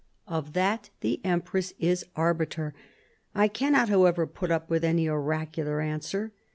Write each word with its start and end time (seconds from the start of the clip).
Of 0.25 0.53
that 0.53 0.89
the 1.01 1.21
empress 1.23 1.75
is 1.77 2.07
arbiter. 2.15 2.73
I 3.35 3.47
cannot, 3.47 3.89
however, 3.89 4.25
put 4.25 4.49
up 4.49 4.67
with 4.67 4.83
any 4.83 5.07
oracular 5.07 5.79
answer. 5.79 6.33